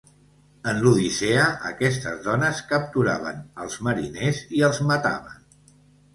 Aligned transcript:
En 0.69 0.77
l'Odissea 0.85 1.43
aquestes 1.71 2.23
dones 2.29 2.63
capturaven 2.73 3.45
als 3.67 3.77
mariners 3.91 4.43
i 4.61 4.67
els 4.71 4.83
mataven. 4.91 5.47